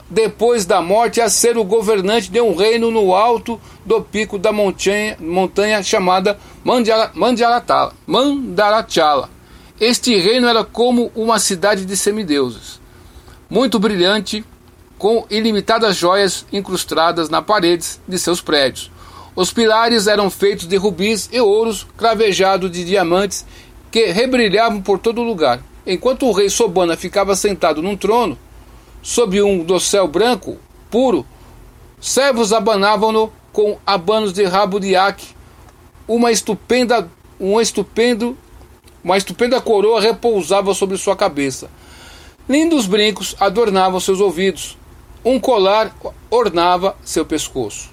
depois 0.09 0.65
da 0.65 0.81
morte 0.81 1.19
a 1.19 1.29
ser 1.29 1.57
o 1.57 1.63
governante 1.63 2.29
de 2.29 2.39
um 2.39 2.55
reino 2.55 2.91
no 2.91 3.15
alto 3.15 3.59
do 3.85 4.01
pico 4.01 4.37
da 4.37 4.51
montanha, 4.51 5.17
montanha 5.19 5.81
chamada 5.81 6.37
Mandaratala, 6.65 7.93
Mandarachala. 8.07 9.29
Este 9.79 10.19
reino 10.19 10.47
era 10.47 10.63
como 10.63 11.11
uma 11.13 11.37
cidade 11.37 11.85
de 11.85 11.95
semideuses, 11.95 12.81
muito 13.47 13.77
brilhante, 13.77 14.43
com 14.97 15.27
ilimitadas 15.29 15.95
joias 15.95 16.43
incrustadas 16.51 17.29
nas 17.29 17.45
paredes 17.45 18.01
de 18.07 18.17
seus 18.17 18.41
prédios. 18.41 18.89
Os 19.35 19.53
pilares 19.53 20.07
eram 20.07 20.31
feitos 20.31 20.67
de 20.67 20.75
rubis 20.75 21.29
e 21.31 21.39
ouros 21.39 21.85
cravejados 21.95 22.71
de 22.71 22.83
diamantes 22.83 23.45
que 23.91 24.07
rebrilhavam 24.07 24.81
por 24.81 24.97
todo 24.97 25.21
lugar. 25.21 25.61
Enquanto 25.85 26.25
o 26.25 26.31
rei 26.31 26.49
Sobana 26.49 26.97
ficava 26.97 27.35
sentado 27.35 27.79
num 27.79 27.95
trono, 27.95 28.39
sob 29.03 29.39
um 29.39 29.63
dossel 29.63 30.07
branco 30.07 30.57
puro, 30.89 31.27
servos 32.01 32.51
abanavam-no 32.51 33.31
com 33.53 33.77
abanos 33.85 34.33
de 34.33 34.45
rabo 34.45 34.79
de 34.79 34.91
iaque, 34.91 35.35
uma 36.07 36.31
estupenda, 36.31 37.09
um 37.39 37.59
estupendo 37.59 38.37
uma 39.05 39.17
estupenda 39.17 39.61
coroa 39.61 40.01
repousava 40.01 40.73
sobre 40.73 40.97
sua 40.97 41.15
cabeça. 41.15 41.69
Lindos 42.49 42.87
brincos 42.87 43.35
adornavam 43.39 43.99
seus 43.99 44.19
ouvidos. 44.19 44.75
Um 45.23 45.39
colar 45.39 45.95
ornava 46.27 46.97
seu 47.03 47.23
pescoço. 47.23 47.91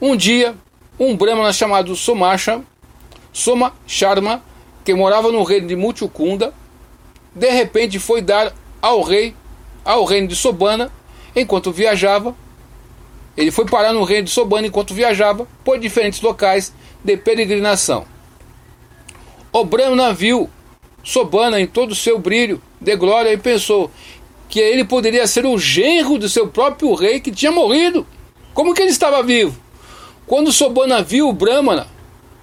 Um 0.00 0.16
dia, 0.16 0.56
um 0.98 1.14
brahmana 1.14 1.52
chamado 1.52 1.94
Somasha, 1.94 2.62
Soma 3.30 3.74
Sharma, 3.86 4.42
que 4.86 4.94
morava 4.94 5.30
no 5.30 5.42
reino 5.42 5.68
de 5.68 5.76
Mutyukunda, 5.76 6.54
de 7.34 7.50
repente 7.50 7.98
foi 7.98 8.22
dar 8.22 8.54
ao 8.80 9.02
rei, 9.02 9.36
ao 9.84 10.06
reino 10.06 10.28
de 10.28 10.34
Sobana, 10.34 10.90
enquanto 11.36 11.70
viajava. 11.70 12.34
Ele 13.36 13.50
foi 13.50 13.66
parar 13.66 13.92
no 13.92 14.02
reino 14.02 14.24
de 14.24 14.30
Sobana 14.30 14.66
enquanto 14.66 14.94
viajava 14.94 15.46
por 15.62 15.78
diferentes 15.78 16.22
locais 16.22 16.72
de 17.02 17.16
peregrinação. 17.16 18.04
O 19.52 19.64
Brahma 19.64 20.12
viu 20.12 20.48
Sobana 21.02 21.60
em 21.60 21.66
todo 21.66 21.92
o 21.92 21.96
seu 21.96 22.18
brilho 22.18 22.60
de 22.80 22.94
glória 22.94 23.32
e 23.32 23.36
pensou 23.36 23.90
que 24.48 24.60
ele 24.60 24.84
poderia 24.84 25.26
ser 25.26 25.46
o 25.46 25.58
genro 25.58 26.18
do 26.18 26.28
seu 26.28 26.48
próprio 26.48 26.92
rei 26.94 27.20
que 27.20 27.30
tinha 27.30 27.50
morrido. 27.50 28.06
Como 28.52 28.74
que 28.74 28.82
ele 28.82 28.90
estava 28.90 29.22
vivo? 29.22 29.56
Quando 30.26 30.52
Sobana 30.52 31.02
viu 31.02 31.28
o 31.28 31.32
Brahmana 31.32 31.86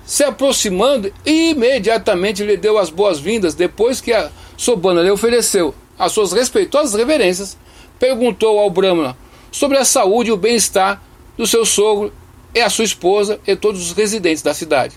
se 0.05 0.23
aproximando, 0.23 1.13
imediatamente 1.25 2.43
lhe 2.43 2.57
deu 2.57 2.77
as 2.77 2.89
boas-vindas. 2.89 3.53
Depois 3.53 4.01
que 4.01 4.13
a 4.13 4.31
Sobana 4.55 5.01
lhe 5.01 5.11
ofereceu 5.11 5.75
as 5.99 6.11
suas 6.11 6.31
respeitosas 6.31 6.95
reverências, 6.95 7.57
perguntou 7.99 8.57
ao 8.57 8.69
Brahmana 8.69 9.17
sobre 9.51 9.77
a 9.77 9.85
saúde 9.85 10.29
e 10.29 10.33
o 10.33 10.37
bem-estar 10.37 11.01
do 11.35 11.45
seu 11.45 11.65
sogro 11.65 12.11
e 12.53 12.59
a 12.61 12.69
sua 12.69 12.85
esposa 12.85 13.39
e 13.45 13.55
todos 13.55 13.81
os 13.81 13.91
residentes 13.91 14.41
da 14.41 14.53
cidade. 14.53 14.95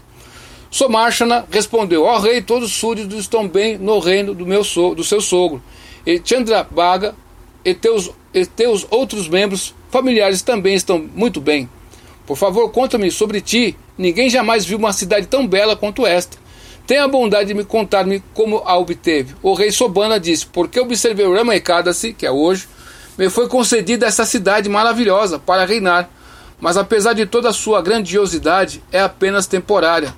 Somarshana 0.71 1.47
respondeu: 1.51 2.05
Ó 2.05 2.17
oh, 2.17 2.19
rei, 2.21 2.41
todos 2.43 2.71
os 2.71 2.77
súditos 2.77 3.19
estão 3.19 3.49
bem 3.49 3.77
no 3.77 3.99
reino 3.99 4.35
do, 4.35 4.47
meu 4.47 4.63
so, 4.63 4.95
do 4.95 5.03
seu 5.03 5.21
sogro. 5.21 5.63
E 6.07 6.21
Chandrabaga 6.25 7.15
e 7.65 7.75
teus, 7.75 8.11
e 8.33 8.47
teus 8.47 8.87
outros 8.91 9.29
membros 9.29 9.75
familiares 9.91 10.43
também 10.43 10.75
estão 10.75 10.99
muito 11.15 11.41
bem. 11.41 11.69
Por 12.27 12.37
favor, 12.37 12.71
conta-me 12.71 13.11
sobre 13.11 13.41
ti, 13.41 13.77
Ninguém 14.01 14.31
jamais 14.31 14.65
viu 14.65 14.79
uma 14.79 14.95
cidade 14.95 15.27
tão 15.27 15.47
bela 15.47 15.77
quanto 15.77 16.07
esta. 16.07 16.39
Tenha 16.87 17.05
a 17.05 17.09
bondade 17.09 17.49
de 17.49 17.55
me 17.55 17.65
contar-me 17.65 18.25
como 18.33 18.63
a 18.65 18.79
obteve. 18.79 19.35
O 19.43 19.53
rei 19.53 19.71
Sobana 19.71 20.19
disse: 20.19 20.47
Porque 20.47 20.81
observei 20.81 21.31
Rama 21.31 21.55
Ekadasi, 21.55 22.15
que 22.15 22.25
é 22.25 22.31
hoje, 22.31 22.67
me 23.19 23.29
foi 23.29 23.47
concedida 23.47 24.07
essa 24.07 24.25
cidade 24.25 24.71
maravilhosa 24.71 25.39
para 25.39 25.67
reinar. 25.67 26.09
Mas 26.61 26.77
apesar 26.77 27.15
de 27.15 27.25
toda 27.25 27.49
a 27.49 27.55
sua 27.55 27.81
grandiosidade, 27.81 28.83
é 28.93 29.01
apenas 29.01 29.47
temporária. 29.47 30.15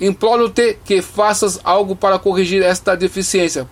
Imploro-te 0.00 0.78
que 0.84 1.00
faças 1.00 1.60
algo 1.62 1.94
para 1.94 2.18
corrigir 2.18 2.62
esta 2.62 2.96
deficiência. 2.96 3.68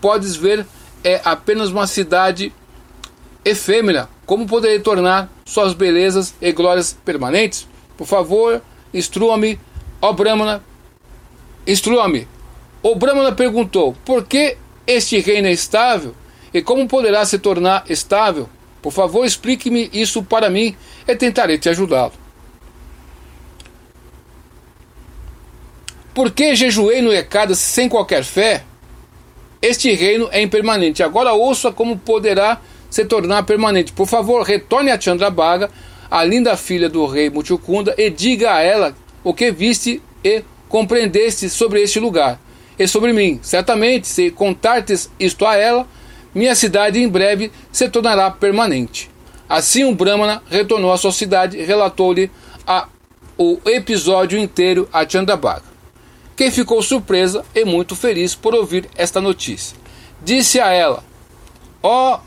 Podes 0.00 0.36
ver, 0.36 0.66
é 1.02 1.20
apenas 1.24 1.70
uma 1.70 1.86
cidade 1.86 2.52
efêmera. 3.44 4.08
Como 4.26 4.46
poderei 4.46 4.80
tornar 4.80 5.30
suas 5.44 5.72
belezas 5.72 6.34
e 6.40 6.52
glórias 6.52 6.96
permanentes? 7.04 7.66
Por 7.96 8.06
favor, 8.06 8.60
instrua-me, 8.92 9.58
ó 10.02 10.12
Brahmana, 10.12 10.62
instrua-me. 11.66 12.28
O 12.82 12.94
Brahmana 12.94 13.32
perguntou: 13.32 13.96
Por 14.04 14.24
que 14.24 14.56
este 14.86 15.20
reino 15.20 15.48
é 15.48 15.52
estável? 15.52 16.14
E 16.52 16.60
como 16.60 16.86
poderá 16.86 17.24
se 17.24 17.38
tornar 17.38 17.84
estável? 17.88 18.48
Por 18.88 18.94
favor, 18.94 19.26
explique-me 19.26 19.90
isso 19.92 20.22
para 20.22 20.48
mim 20.48 20.74
e 21.06 21.14
tentarei 21.14 21.58
te 21.58 21.68
ajudá-lo. 21.68 22.14
Por 26.14 26.30
que 26.30 26.56
jejuei 26.56 27.02
no 27.02 27.12
Ekada 27.12 27.54
sem 27.54 27.86
qualquer 27.86 28.24
fé? 28.24 28.64
Este 29.60 29.92
reino 29.92 30.26
é 30.32 30.40
impermanente. 30.40 31.02
Agora 31.02 31.34
ouça 31.34 31.70
como 31.70 31.98
poderá 31.98 32.62
se 32.88 33.04
tornar 33.04 33.42
permanente. 33.42 33.92
Por 33.92 34.06
favor, 34.06 34.42
retorne 34.42 34.90
a 34.90 34.98
Chandrabhaga, 34.98 35.70
a 36.10 36.24
linda 36.24 36.56
filha 36.56 36.88
do 36.88 37.04
rei 37.04 37.28
Mutyukunda, 37.28 37.94
e 37.98 38.08
diga 38.08 38.54
a 38.54 38.62
ela 38.62 38.96
o 39.22 39.34
que 39.34 39.50
viste 39.50 40.00
e 40.24 40.42
compreendeste 40.66 41.50
sobre 41.50 41.82
este 41.82 42.00
lugar 42.00 42.40
e 42.78 42.88
sobre 42.88 43.12
mim. 43.12 43.38
Certamente, 43.42 44.08
se 44.08 44.30
contartes 44.30 45.10
isto 45.20 45.44
a 45.44 45.56
ela, 45.56 45.86
minha 46.34 46.54
cidade 46.54 47.00
em 47.00 47.08
breve 47.08 47.50
se 47.72 47.88
tornará 47.88 48.30
permanente. 48.30 49.10
Assim 49.48 49.84
o 49.84 49.94
Brahmana 49.94 50.42
retornou 50.50 50.92
à 50.92 50.98
sua 50.98 51.12
cidade 51.12 51.58
e 51.58 51.64
relatou-lhe 51.64 52.30
o 53.38 53.60
episódio 53.66 54.36
inteiro 54.36 54.88
a 54.92 55.08
Chandrabhaga, 55.08 55.62
quem 56.36 56.50
ficou 56.50 56.82
surpresa 56.82 57.44
e 57.54 57.64
muito 57.64 57.94
feliz 57.94 58.34
por 58.34 58.52
ouvir 58.52 58.88
esta 58.96 59.20
notícia. 59.20 59.76
Disse 60.20 60.60
a 60.60 60.72
ela: 60.72 61.04
Ó, 61.80 62.16
oh, 62.16 62.20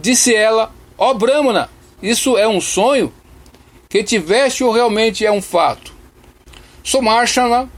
disse 0.00 0.34
ela, 0.34 0.72
ó 0.96 1.10
oh 1.10 1.14
Brahmana, 1.14 1.68
isso 2.02 2.38
é 2.38 2.48
um 2.48 2.60
sonho? 2.60 3.12
Que 3.88 4.02
tiveste 4.02 4.64
ou 4.64 4.72
realmente 4.72 5.24
é 5.24 5.30
um 5.30 5.42
fato? 5.42 5.92
Somarshana, 6.82 7.70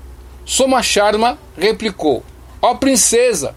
Somacharma 0.45 1.37
replicou: 1.57 2.23
Ó 2.63 2.71
oh, 2.71 2.77
princesa, 2.77 3.55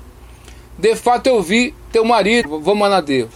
de 0.82 0.96
fato 0.96 1.28
eu 1.28 1.40
vi 1.44 1.76
teu 1.92 2.04
marido, 2.04 2.60
Vamanadeva. 2.60 3.30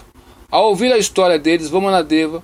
Ao 0.49 0.69
ouvir 0.69 0.91
a 0.91 0.97
história 0.97 1.37
deles, 1.37 1.69
Vamanadeva 1.69 2.41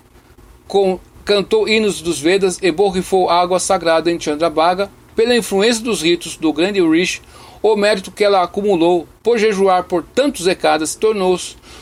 com, 0.67 0.99
cantou 1.25 1.67
hinos 1.67 2.03
dos 2.03 2.19
Vedas 2.19 2.59
e 2.61 2.71
borrifou 2.71 3.27
água 3.27 3.59
sagrada 3.59 4.11
em 4.11 4.19
Chandrabhaga 4.19 4.91
pela 5.15 5.35
influência 5.35 5.83
dos 5.83 6.03
ritos 6.03 6.37
do 6.37 6.53
grande 6.53 6.79
Rishi. 6.79 7.19
O 7.63 7.75
mérito 7.75 8.11
que 8.11 8.23
ela 8.23 8.43
acumulou 8.43 9.07
por 9.23 9.39
jejuar 9.39 9.85
por 9.85 10.03
tantos 10.03 10.45
decadas 10.45 10.93
tornou, 10.93 11.35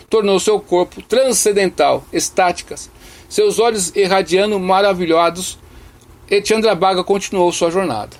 tornou 0.10 0.40
seu 0.40 0.58
corpo 0.58 1.02
transcendental, 1.02 2.06
estáticas, 2.14 2.90
seus 3.28 3.60
olhos 3.60 3.94
irradiando 3.98 4.58
maravilhados, 4.58 5.60
e 6.32 6.42
Chandrabhaga 6.42 7.04
continuou 7.04 7.52
sua 7.52 7.70
jornada. 7.70 8.16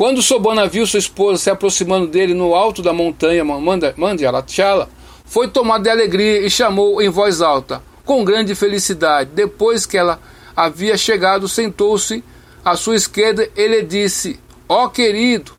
Quando 0.00 0.22
Sobana 0.22 0.66
viu 0.66 0.86
sua 0.86 0.98
esposa 0.98 1.36
se 1.36 1.50
aproximando 1.50 2.06
dele 2.06 2.32
no 2.32 2.54
alto 2.54 2.80
da 2.80 2.90
montanha 2.90 3.44
Mandyalachala, 3.44 4.88
foi 5.26 5.46
tomado 5.46 5.82
de 5.82 5.90
alegria 5.90 6.40
e 6.40 6.48
chamou 6.48 7.02
em 7.02 7.10
voz 7.10 7.42
alta, 7.42 7.82
com 8.02 8.24
grande 8.24 8.54
felicidade. 8.54 9.28
Depois 9.34 9.84
que 9.84 9.98
ela 9.98 10.18
havia 10.56 10.96
chegado, 10.96 11.46
sentou-se 11.46 12.24
à 12.64 12.76
sua 12.76 12.96
esquerda 12.96 13.46
e 13.54 13.68
lhe 13.68 13.82
disse: 13.82 14.40
Ó 14.66 14.86
oh, 14.86 14.88
querido, 14.88 15.52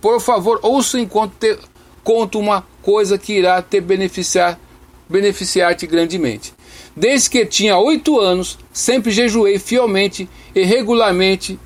por 0.00 0.20
favor, 0.20 0.60
ouça 0.62 1.00
enquanto 1.00 1.32
te 1.32 1.58
conto 2.04 2.38
uma 2.38 2.64
coisa 2.80 3.18
que 3.18 3.32
irá 3.32 3.60
te 3.60 3.80
beneficiar, 3.80 4.60
beneficiar-te 5.08 5.88
grandemente. 5.88 6.54
Desde 6.94 7.28
que 7.28 7.44
tinha 7.44 7.76
oito 7.76 8.20
anos, 8.20 8.60
sempre 8.72 9.10
jejuei 9.10 9.58
fielmente 9.58 10.30
e 10.54 10.62
regularmente 10.62 11.58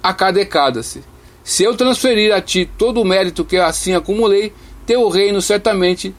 a 0.00 0.14
cada 0.14 0.38
decada 0.38 0.78
se 1.48 1.64
eu 1.64 1.74
transferir 1.74 2.30
a 2.30 2.42
ti 2.42 2.70
todo 2.76 3.00
o 3.00 3.04
mérito 3.06 3.42
que 3.42 3.56
assim 3.56 3.94
acumulei, 3.94 4.52
teu 4.84 5.08
reino 5.08 5.40
certamente 5.40 6.14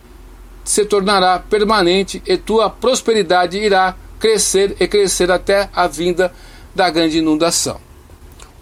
se 0.63 0.83
tornará 0.85 1.37
permanente 1.37 2.19
e 2.25 2.35
tua 2.35 2.67
prosperidade 2.67 3.55
irá 3.55 3.95
crescer 4.19 4.75
e 4.79 4.87
crescer 4.87 5.29
até 5.29 5.69
a 5.71 5.85
vinda 5.85 6.33
da 6.73 6.89
grande 6.89 7.19
inundação. 7.19 7.79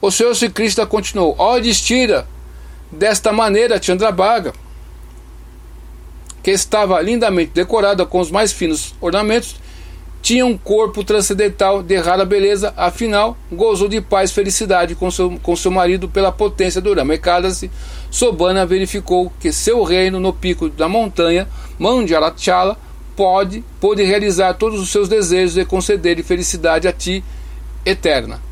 O 0.02 0.12
Senhor 0.12 0.36
Sri 0.36 0.50
Krishna 0.50 0.86
continuou: 0.86 1.36
Ó 1.38 1.58
destira 1.58 2.28
desta 2.92 3.32
maneira 3.32 3.82
Chandrabhaga, 3.82 4.52
que 6.44 6.52
estava 6.52 7.00
lindamente 7.00 7.52
decorada 7.54 8.06
com 8.06 8.20
os 8.20 8.30
mais 8.30 8.52
finos 8.52 8.94
ornamentos, 9.00 9.56
tinha 10.22 10.46
um 10.46 10.58
corpo 10.58 11.04
transcendental 11.04 11.82
de 11.82 11.96
rara 11.98 12.26
beleza, 12.26 12.74
afinal, 12.76 13.38
gozou 13.52 13.88
de 13.88 14.02
paz 14.02 14.30
e 14.30 14.34
felicidade 14.34 14.96
com 14.96 15.10
seu, 15.10 15.40
com 15.42 15.56
seu 15.56 15.72
marido 15.72 16.10
pela 16.10 16.32
potência 16.32 16.82
do 16.82 16.94
Rama. 16.94 17.16
E 17.16 17.22
Sobana 18.12 18.66
verificou 18.66 19.32
que 19.40 19.52
seu 19.52 19.84
reino 19.84 20.20
no 20.20 20.34
pico 20.34 20.70
da 20.70 20.90
montanha, 20.90 21.48
Mandjalachala, 21.80 22.78
pode, 23.16 23.64
pode 23.80 24.04
realizar 24.04 24.54
todos 24.54 24.80
os 24.80 24.90
seus 24.90 25.08
desejos 25.08 25.58
e 25.58 25.66
conceder-lhe 25.66 26.24
felicidade 26.24 26.88
a 26.88 26.94
ti 26.94 27.24
eterna. 27.86 28.47